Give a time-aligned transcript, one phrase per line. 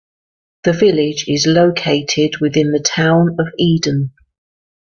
[0.63, 4.13] The village is located within the Town of Eden.